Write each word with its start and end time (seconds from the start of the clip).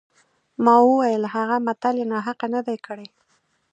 ما 0.63 0.75
وویل 0.87 1.23
هغه 1.35 1.55
متل 1.65 1.95
یې 1.99 2.05
ناحقه 2.13 2.47
نه 2.55 2.61
دی 2.67 2.77
کړی. 2.85 3.07